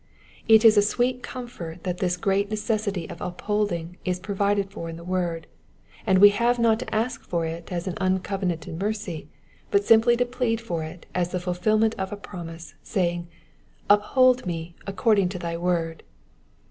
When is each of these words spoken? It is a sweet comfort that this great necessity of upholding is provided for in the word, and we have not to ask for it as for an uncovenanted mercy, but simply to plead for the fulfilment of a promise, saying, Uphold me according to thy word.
It 0.47 0.65
is 0.65 0.77
a 0.77 0.81
sweet 0.81 1.21
comfort 1.21 1.83
that 1.83 1.99
this 1.99 2.17
great 2.17 2.49
necessity 2.49 3.07
of 3.07 3.21
upholding 3.21 3.97
is 4.03 4.19
provided 4.19 4.71
for 4.71 4.89
in 4.89 4.95
the 4.95 5.03
word, 5.03 5.45
and 6.07 6.17
we 6.17 6.29
have 6.29 6.57
not 6.57 6.79
to 6.79 6.91
ask 6.91 7.21
for 7.23 7.45
it 7.45 7.71
as 7.71 7.83
for 7.83 7.91
an 7.91 7.97
uncovenanted 8.01 8.79
mercy, 8.79 9.29
but 9.69 9.83
simply 9.83 10.17
to 10.17 10.25
plead 10.25 10.59
for 10.59 10.81
the 11.13 11.39
fulfilment 11.39 11.93
of 11.99 12.11
a 12.11 12.17
promise, 12.17 12.73
saying, 12.81 13.27
Uphold 13.91 14.47
me 14.47 14.73
according 14.87 15.29
to 15.29 15.37
thy 15.37 15.55
word. 15.55 16.01